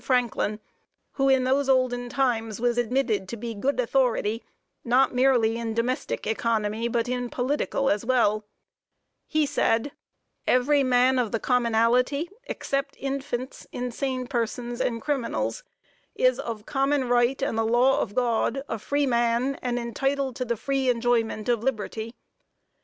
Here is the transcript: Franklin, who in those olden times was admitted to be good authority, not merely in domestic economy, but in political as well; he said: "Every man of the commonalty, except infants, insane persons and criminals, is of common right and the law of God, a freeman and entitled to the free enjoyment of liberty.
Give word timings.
Franklin, 0.03 0.59
who 1.11 1.29
in 1.29 1.43
those 1.43 1.69
olden 1.69 2.09
times 2.09 2.59
was 2.59 2.79
admitted 2.79 3.29
to 3.29 3.37
be 3.37 3.53
good 3.53 3.79
authority, 3.79 4.43
not 4.83 5.13
merely 5.13 5.57
in 5.59 5.75
domestic 5.75 6.25
economy, 6.25 6.87
but 6.87 7.07
in 7.07 7.29
political 7.29 7.87
as 7.87 8.03
well; 8.03 8.43
he 9.27 9.45
said: 9.45 9.91
"Every 10.47 10.83
man 10.83 11.19
of 11.19 11.31
the 11.31 11.39
commonalty, 11.39 12.29
except 12.45 12.97
infants, 12.97 13.67
insane 13.71 14.25
persons 14.25 14.81
and 14.81 14.99
criminals, 15.03 15.63
is 16.15 16.39
of 16.39 16.65
common 16.65 17.07
right 17.07 17.39
and 17.39 17.55
the 17.55 17.63
law 17.63 17.99
of 17.99 18.15
God, 18.15 18.63
a 18.67 18.79
freeman 18.79 19.53
and 19.61 19.77
entitled 19.77 20.35
to 20.37 20.45
the 20.45 20.57
free 20.57 20.89
enjoyment 20.89 21.47
of 21.47 21.63
liberty. 21.63 22.15